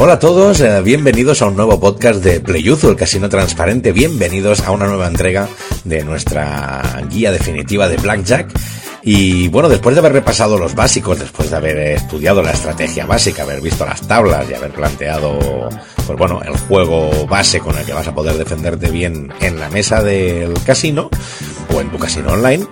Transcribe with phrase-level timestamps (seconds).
[0.00, 3.90] Hola a todos, eh, bienvenidos a un nuevo podcast de Playuzo, el casino transparente.
[3.90, 5.48] Bienvenidos a una nueva entrega
[5.82, 8.48] de nuestra guía definitiva de Blackjack.
[9.02, 13.42] Y bueno, después de haber repasado los básicos, después de haber estudiado la estrategia básica,
[13.42, 15.68] haber visto las tablas y haber planteado,
[16.06, 19.68] pues bueno, el juego base con el que vas a poder defenderte bien en la
[19.68, 21.10] mesa del casino
[21.74, 22.64] o en tu casino online,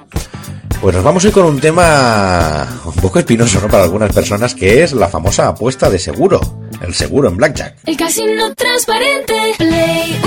[0.81, 3.67] pues nos vamos a ir con un tema un poco espinoso, ¿no?
[3.67, 6.66] Para algunas personas, que es la famosa apuesta de seguro.
[6.81, 7.77] El seguro en Blackjack.
[7.87, 10.21] El casino transparente, Play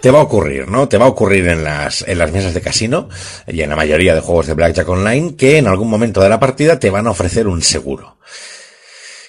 [0.00, 0.88] Te va a ocurrir, ¿no?
[0.88, 3.08] Te va a ocurrir en las, en las mesas de casino
[3.46, 6.40] y en la mayoría de juegos de Blackjack Online que en algún momento de la
[6.40, 8.18] partida te van a ofrecer un seguro.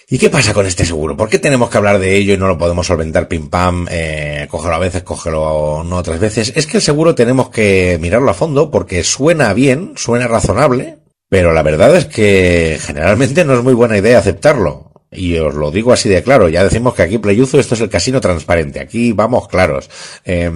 [0.07, 1.17] ¿Y qué pasa con este seguro?
[1.17, 4.47] ¿Por qué tenemos que hablar de ello y no lo podemos solventar pim pam, eh,
[4.51, 6.53] cógelo a veces, cógelo no otras veces?
[6.55, 11.53] Es que el seguro tenemos que mirarlo a fondo porque suena bien, suena razonable, pero
[11.53, 14.84] la verdad es que generalmente no es muy buena idea aceptarlo.
[15.15, 17.89] Y os lo digo así de claro, ya decimos que aquí Playuzo esto es el
[17.89, 19.89] casino transparente, aquí vamos claros.
[20.23, 20.51] Eh,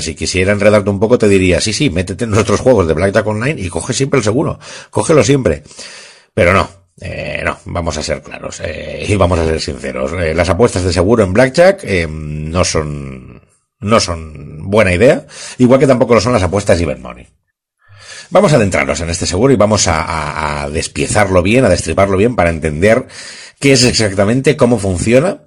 [0.00, 3.26] si quisiera enredarte un poco te diría, sí, sí, métete en nuestros juegos de Blackjack
[3.26, 4.58] Online y coge siempre el seguro,
[4.90, 5.62] cógelo siempre.
[6.34, 6.68] Pero no,
[7.00, 10.12] eh, no, vamos a ser claros eh, y vamos a ser sinceros.
[10.12, 13.42] Eh, las apuestas de seguro en Blackjack eh, no son
[13.80, 15.26] no son buena idea,
[15.58, 17.28] igual que tampoco lo son las apuestas de Event Money.
[18.30, 22.16] Vamos a adentrarnos en este seguro y vamos a, a, a despiezarlo bien, a destriparlo
[22.16, 23.06] bien para entender
[23.64, 25.38] qué es exactamente, cómo funciona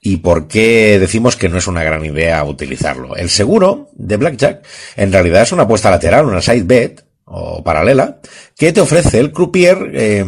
[0.00, 3.16] y por qué decimos que no es una gran idea utilizarlo.
[3.16, 8.20] El seguro de Blackjack en realidad es una apuesta lateral, una side bet, o paralela,
[8.56, 10.24] que te ofrece el croupier, eh,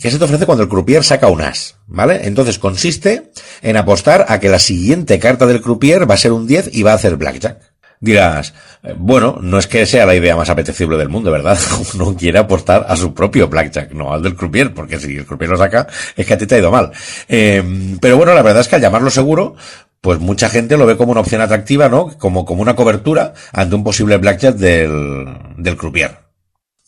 [0.00, 2.22] que se te ofrece cuando el croupier saca un as, ¿vale?
[2.24, 3.30] Entonces consiste
[3.62, 6.82] en apostar a que la siguiente carta del croupier va a ser un 10 y
[6.82, 7.69] va a hacer blackjack.
[8.02, 11.58] Dirás, eh, bueno, no es que sea la idea más apetecible del mundo, ¿verdad?
[11.94, 15.50] Uno quiere apostar a su propio blackjack, no al del croupier, porque si el croupier
[15.50, 16.92] lo saca, es que a ti te ha ido mal.
[17.28, 19.54] Eh, pero bueno, la verdad es que al llamarlo seguro,
[20.00, 22.16] pues mucha gente lo ve como una opción atractiva, ¿no?
[22.18, 25.26] Como, como una cobertura ante un posible blackjack del,
[25.58, 26.29] del croupier.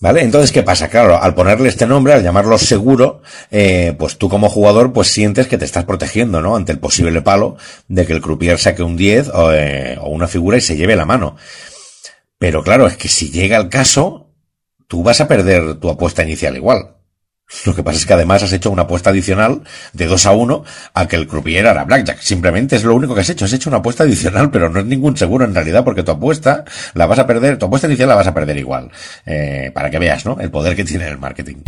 [0.03, 0.23] ¿Vale?
[0.23, 0.89] Entonces, ¿qué pasa?
[0.89, 5.47] Claro, al ponerle este nombre, al llamarlo seguro, eh, pues tú como jugador, pues sientes
[5.47, 6.57] que te estás protegiendo, ¿no?
[6.57, 10.27] Ante el posible palo de que el croupier saque un 10 o, eh, o una
[10.27, 11.37] figura y se lleve la mano.
[12.37, 14.35] Pero claro, es que si llega el caso,
[14.89, 16.97] tú vas a perder tu apuesta inicial igual.
[17.65, 20.65] Lo que pasa es que además has hecho una apuesta adicional de 2 a 1
[20.95, 22.21] a que el croupier hará blackjack.
[22.21, 23.45] Simplemente es lo único que has hecho.
[23.45, 26.65] Has hecho una apuesta adicional, pero no es ningún seguro en realidad porque tu apuesta
[26.95, 28.91] la vas a perder, tu apuesta inicial la vas a perder igual.
[29.27, 30.39] Eh, para que veas, ¿no?
[30.41, 31.63] El poder que tiene el marketing.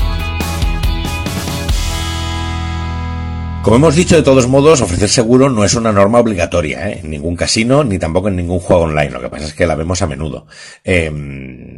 [3.65, 7.00] Como hemos dicho, de todos modos, ofrecer seguro no es una norma obligatoria, ¿eh?
[7.03, 9.09] en ningún casino ni tampoco en ningún juego online.
[9.09, 10.47] Lo que pasa es que la vemos a menudo.
[10.84, 11.11] Eh,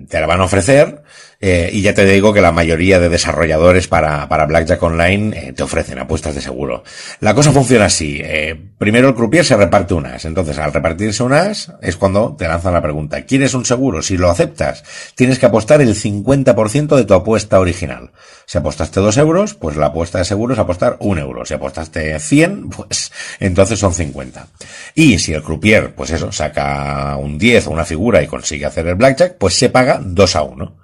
[0.09, 1.05] te la van a ofrecer
[1.41, 5.53] eh, y ya te digo que la mayoría de desarrolladores para, para Blackjack Online eh,
[5.53, 6.83] te ofrecen apuestas de seguro.
[7.21, 8.21] La cosa funciona así.
[8.23, 10.25] Eh, primero el croupier se reparte un as.
[10.25, 13.23] Entonces, al repartirse un as es cuando te lanzan la pregunta.
[13.23, 14.01] ¿Quieres un seguro?
[14.01, 14.83] Si lo aceptas,
[15.15, 18.13] tienes que apostar el 50% de tu apuesta original.
[18.47, 21.45] Si apostaste 2 euros, pues la apuesta de seguro es apostar 1 euro.
[21.45, 24.47] Si apostaste 100, pues entonces son 50.
[24.95, 28.87] Y si el croupier, pues eso, saca un 10 o una figura y consigue hacer
[28.87, 30.77] el blackjack, pues se paga 2 a 1.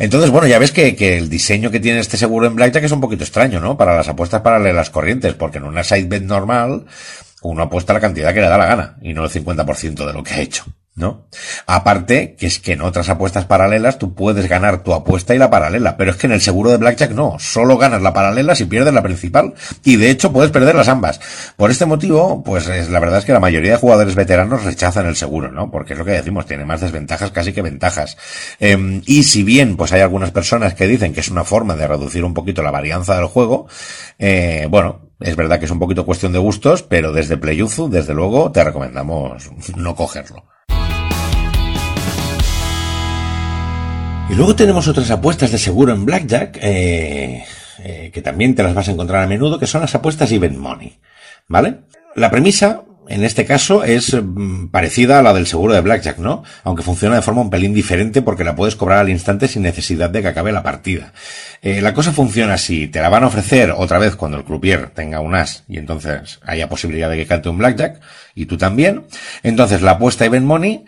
[0.00, 2.92] Entonces, bueno, ya ves que, que, el diseño que tiene este seguro en Blackjack es
[2.92, 3.76] un poquito extraño, ¿no?
[3.76, 6.86] Para las apuestas paralelas corrientes, porque en una side bet normal,
[7.42, 10.24] uno apuesta la cantidad que le da la gana, y no el 50% de lo
[10.24, 10.64] que ha hecho.
[10.94, 11.26] ¿No?
[11.66, 15.50] Aparte, que es que en otras apuestas paralelas tú puedes ganar tu apuesta y la
[15.50, 18.64] paralela, pero es que en el seguro de Blackjack no, solo ganas la paralela si
[18.64, 21.20] pierdes la principal, y de hecho puedes perder las ambas.
[21.56, 25.06] Por este motivo, pues es, la verdad es que la mayoría de jugadores veteranos rechazan
[25.06, 25.70] el seguro, ¿no?
[25.70, 28.16] Porque es lo que decimos, tiene más desventajas casi que ventajas.
[28.58, 31.86] Eh, y si bien, pues hay algunas personas que dicen que es una forma de
[31.86, 33.68] reducir un poquito la varianza del juego,
[34.18, 38.14] eh, bueno, es verdad que es un poquito cuestión de gustos, pero desde Playuzu, desde
[38.14, 40.44] luego, te recomendamos no cogerlo.
[44.30, 47.44] Y luego tenemos otras apuestas de seguro en Blackjack, eh,
[47.80, 50.56] eh, que también te las vas a encontrar a menudo, que son las apuestas Event
[50.56, 50.98] Money.
[51.48, 51.78] ¿Vale?
[52.14, 56.44] La premisa, en este caso, es mm, parecida a la del seguro de Blackjack, ¿no?
[56.62, 60.10] Aunque funciona de forma un pelín diferente porque la puedes cobrar al instante sin necesidad
[60.10, 61.12] de que acabe la partida.
[61.60, 64.90] Eh, la cosa funciona así, te la van a ofrecer otra vez cuando el croupier
[64.90, 68.00] tenga un as y entonces haya posibilidad de que cante un Blackjack,
[68.36, 69.06] y tú también.
[69.42, 70.84] Entonces la apuesta Event Money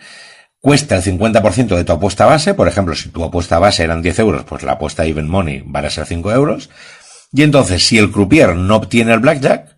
[0.63, 4.19] cuesta el 50% de tu apuesta base, por ejemplo, si tu apuesta base eran 10
[4.19, 6.69] euros, pues la apuesta Even Money va a ser 5 euros,
[7.33, 9.77] y entonces si el croupier no obtiene el blackjack,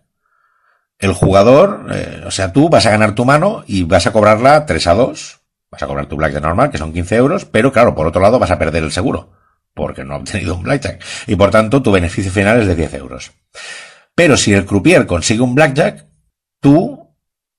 [1.00, 4.64] el jugador, eh, o sea, tú vas a ganar tu mano y vas a cobrarla
[4.64, 5.40] 3 a 2,
[5.72, 8.38] vas a cobrar tu blackjack normal, que son 15 euros, pero claro, por otro lado
[8.38, 9.32] vas a perder el seguro,
[9.74, 12.94] porque no ha obtenido un blackjack, y por tanto tu beneficio final es de 10
[12.94, 13.32] euros.
[14.14, 16.06] Pero si el croupier consigue un blackjack,
[16.60, 17.05] tú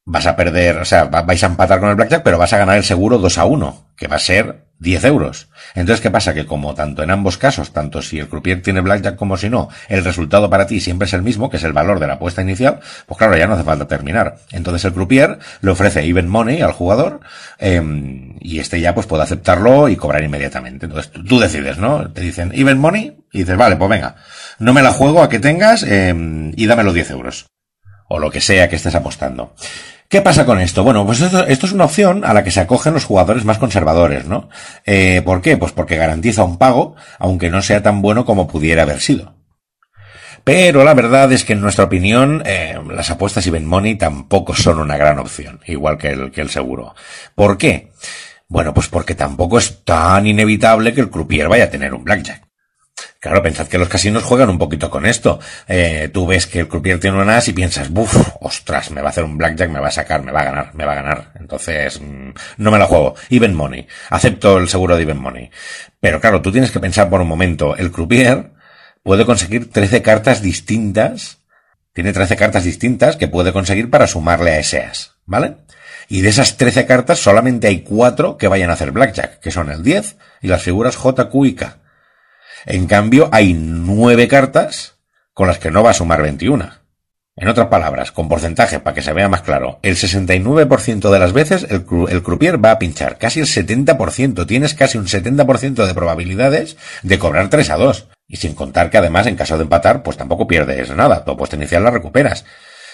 [0.10, 2.78] vas a perder, o sea, vais a empatar con el blackjack, pero vas a ganar
[2.78, 5.50] el seguro 2 a 1, que va a ser 10 euros.
[5.76, 6.34] Entonces, ¿qué pasa?
[6.34, 9.68] Que como tanto en ambos casos, tanto si el croupier tiene blackjack como si no,
[9.90, 12.42] el resultado para ti siempre es el mismo, que es el valor de la apuesta
[12.42, 14.38] inicial, pues claro, ya no hace falta terminar.
[14.52, 17.20] Entonces el croupier le ofrece even money al jugador,
[17.58, 20.86] em, y este ya pues puede aceptarlo y cobrar inmediatamente.
[20.86, 22.10] Entonces tú, decides, ¿no?
[22.12, 24.16] Te dicen even money, y dices, vale, pues venga,
[24.60, 27.48] no me la juego a que tengas, em, y dame los 10 euros.
[28.10, 29.54] O lo que sea que estés apostando.
[30.10, 30.84] ¿Qué pasa con esto?
[30.84, 34.26] Bueno, pues esto, es una opción a la que se acogen los jugadores más conservadores,
[34.26, 34.50] ¿no?
[34.86, 35.58] Eh, ¿Por qué?
[35.58, 39.36] Pues porque garantiza un pago, aunque no sea tan bueno como pudiera haber sido.
[40.46, 44.80] Pero la verdad es que en nuestra opinión, eh, las apuestas y money tampoco son
[44.80, 46.96] una gran opción, igual que el, que el seguro.
[47.36, 47.92] ¿Por qué?
[48.48, 52.47] Bueno, pues porque tampoco es tan inevitable que el croupier vaya a tener un blackjack.
[53.28, 55.38] Claro, pensad que los casinos juegan un poquito con esto.
[55.68, 59.08] Eh, tú ves que el croupier tiene un as y piensas, buf, ostras, me va
[59.08, 60.96] a hacer un blackjack, me va a sacar, me va a ganar, me va a
[60.96, 61.32] ganar.
[61.38, 63.16] Entonces, mm, no me la juego.
[63.30, 63.86] Even money.
[64.10, 65.52] Acepto el seguro de even money.
[66.00, 68.52] Pero claro, tú tienes que pensar por un momento, el croupier
[69.04, 71.40] puede conseguir 13 cartas distintas,
[71.92, 75.58] tiene 13 cartas distintas que puede conseguir para sumarle a ese as, ¿vale?
[76.08, 79.70] Y de esas 13 cartas solamente hay 4 que vayan a hacer blackjack, que son
[79.70, 81.80] el 10 y las figuras J, Q y K.
[82.66, 84.96] En cambio, hay nueve cartas
[85.34, 86.70] con las que no va a sumar 21.
[87.40, 91.34] En otras palabras, con porcentaje, para que se vea más claro, el 69% de las
[91.34, 96.78] veces el, croupier va a pinchar, casi el 70%, tienes casi un 70% de probabilidades
[97.04, 98.08] de cobrar 3 a 2.
[98.28, 101.56] Y sin contar que además, en caso de empatar, pues tampoco pierdes nada, tu apuesta
[101.56, 102.44] inicial la recuperas.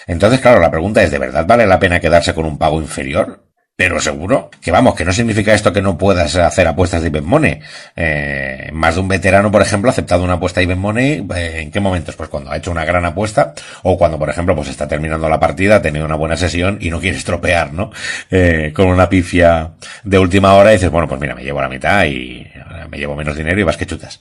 [0.06, 3.43] Entonces, claro, la pregunta es, ¿de verdad vale la pena quedarse con un pago inferior?
[3.76, 7.24] Pero seguro que vamos, que no significa esto que no puedas hacer apuestas de Even
[7.24, 7.58] Money.
[7.96, 11.26] Eh, más de un veterano, por ejemplo, ha aceptado una apuesta de Even Money.
[11.34, 12.14] Eh, ¿En qué momentos?
[12.14, 15.40] Pues cuando ha hecho una gran apuesta o cuando, por ejemplo, pues está terminando la
[15.40, 17.90] partida, ha tenido una buena sesión y no quiere estropear, ¿no?
[18.30, 19.72] Eh, con una pifia
[20.04, 22.46] de última hora y dices, bueno, pues mira, me llevo la mitad y
[22.88, 24.20] me llevo menos dinero y vas que chutas.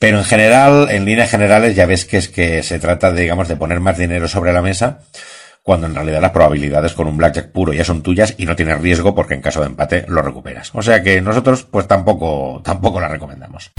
[0.00, 3.54] Pero en general, en líneas generales, ya ves que es que se trata, digamos, de
[3.54, 5.00] poner más dinero sobre la mesa
[5.68, 8.80] cuando en realidad las probabilidades con un blackjack puro ya son tuyas y no tienes
[8.80, 10.70] riesgo porque en caso de empate lo recuperas.
[10.72, 13.70] O sea que nosotros pues tampoco, tampoco la recomendamos.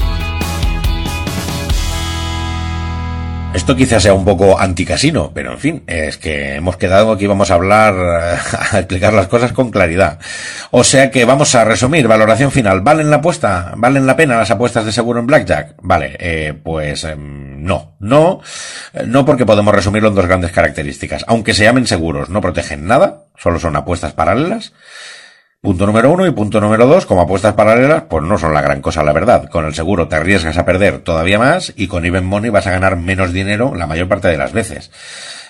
[3.52, 7.50] Esto quizás sea un poco anticasino, pero en fin, es que hemos quedado aquí vamos
[7.50, 7.94] a hablar,
[8.72, 10.20] a explicar las cosas con claridad.
[10.70, 12.80] O sea que vamos a resumir, valoración final.
[12.80, 13.72] ¿Valen la apuesta?
[13.76, 15.74] ¿Valen la pena las apuestas de seguro en Blackjack?
[15.82, 18.40] Vale, eh, pues em, no, no,
[19.04, 21.24] no porque podemos resumirlo en dos grandes características.
[21.26, 24.72] Aunque se llamen seguros, no protegen nada, solo son apuestas paralelas.
[25.62, 28.80] Punto número uno y punto número dos, como apuestas paralelas, pues no son la gran
[28.80, 29.50] cosa, la verdad.
[29.50, 32.70] Con el seguro te arriesgas a perder todavía más y con Even Money vas a
[32.70, 34.90] ganar menos dinero la mayor parte de las veces.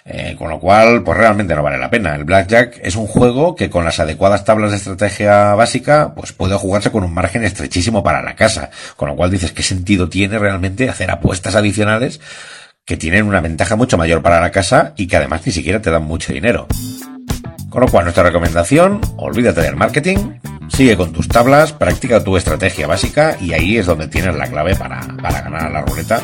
[0.05, 2.17] Eh, con lo cual, pues realmente no vale la pena.
[2.17, 6.57] El Blackjack es un juego que con las adecuadas tablas de estrategia básica, pues puede
[6.57, 8.71] jugarse con un margen estrechísimo para la casa.
[8.97, 12.21] Con lo cual dices, ¿qué sentido tiene realmente hacer apuestas adicionales
[12.85, 15.93] que tienen una ventaja mucho mayor para la casa y que además ni siquiera te
[15.93, 16.67] dan mucho dinero?
[17.71, 22.89] Con lo cual, nuestra recomendación, olvídate del marketing, sigue con tus tablas, practica tu estrategia
[22.89, 26.21] básica y ahí es donde tienes la clave para, para ganar a la ruleta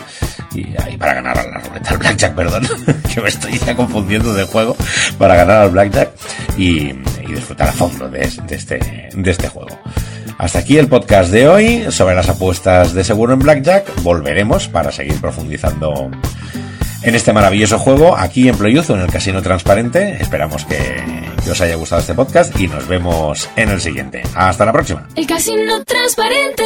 [0.53, 2.67] y ahí para ganar a la ruleta, al blackjack, perdón,
[3.15, 4.77] que me estoy ya confundiendo de juego,
[5.19, 6.11] para ganar al blackjack
[6.59, 6.93] y,
[7.27, 9.79] disfrutar a fondo de, este, de este juego.
[10.38, 14.03] Hasta aquí el podcast de hoy sobre las apuestas de seguro en blackjack.
[14.03, 16.11] Volveremos para seguir profundizando
[17.03, 20.17] en este maravilloso juego aquí en Playuzo, en el Casino Transparente.
[20.21, 24.23] Esperamos que, os haya gustado este podcast y nos vemos en el siguiente.
[24.35, 25.09] Hasta la próxima.
[25.15, 26.65] El Casino Transparente,